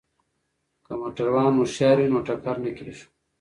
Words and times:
که 0.85 0.91
موټروان 1.01 1.51
هوښیار 1.57 1.97
وي 1.99 2.07
نو 2.11 2.19
ټکر 2.27 2.55
نه 2.65 2.71
کیږي. 2.77 3.05